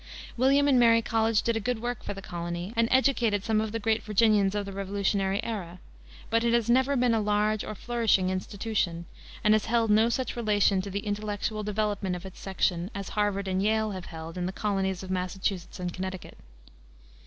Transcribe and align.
William 0.35 0.67
and 0.67 0.79
Mary 0.79 1.03
College 1.03 1.43
did 1.43 1.55
a 1.55 1.59
good 1.59 1.79
work 1.79 2.01
for 2.01 2.15
the 2.15 2.23
colony, 2.23 2.73
and 2.75 2.87
educated 2.89 3.43
some 3.43 3.61
of 3.61 3.71
the 3.71 3.77
great 3.77 4.01
Virginians 4.01 4.55
of 4.55 4.65
the 4.65 4.71
Revolutionary 4.73 5.39
era, 5.43 5.77
but 6.31 6.43
it 6.43 6.53
has 6.53 6.71
never 6.71 6.95
been 6.95 7.13
a 7.13 7.19
large 7.19 7.63
or 7.63 7.75
flourishing 7.75 8.31
institution, 8.31 9.05
and 9.43 9.53
has 9.53 9.65
held 9.65 9.91
no 9.91 10.09
such 10.09 10.35
relation 10.35 10.81
to 10.81 10.89
the 10.89 11.05
intellectual 11.05 11.61
development 11.61 12.15
of 12.15 12.25
its 12.25 12.39
section 12.39 12.89
as 12.95 13.09
Harvard 13.09 13.47
and 13.47 13.61
Yale 13.61 13.91
have 13.91 14.05
held 14.05 14.39
in 14.39 14.47
the 14.47 14.51
colonies 14.51 15.03
of 15.03 15.11
Massachusetts 15.11 15.79
and 15.79 15.93
Connecticut. 15.93 16.39